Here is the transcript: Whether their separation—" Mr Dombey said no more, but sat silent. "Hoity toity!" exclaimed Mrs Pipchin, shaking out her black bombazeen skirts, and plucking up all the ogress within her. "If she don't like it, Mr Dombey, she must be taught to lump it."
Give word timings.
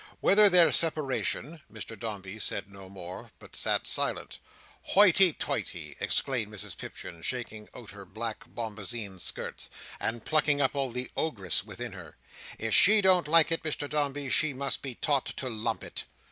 Whether 0.19 0.49
their 0.49 0.71
separation—" 0.71 1.61
Mr 1.71 1.93
Dombey 1.99 2.39
said 2.39 2.73
no 2.73 2.89
more, 2.89 3.29
but 3.37 3.55
sat 3.55 3.85
silent. 3.85 4.39
"Hoity 4.81 5.31
toity!" 5.31 5.95
exclaimed 5.99 6.51
Mrs 6.51 6.75
Pipchin, 6.75 7.21
shaking 7.21 7.69
out 7.75 7.91
her 7.91 8.03
black 8.03 8.45
bombazeen 8.47 9.19
skirts, 9.19 9.69
and 9.99 10.25
plucking 10.25 10.59
up 10.59 10.73
all 10.73 10.89
the 10.89 11.11
ogress 11.15 11.63
within 11.63 11.91
her. 11.91 12.15
"If 12.57 12.73
she 12.73 13.01
don't 13.01 13.27
like 13.27 13.51
it, 13.51 13.61
Mr 13.61 13.87
Dombey, 13.87 14.29
she 14.31 14.53
must 14.55 14.81
be 14.81 14.95
taught 14.95 15.25
to 15.27 15.49
lump 15.51 15.83
it." 15.83 16.05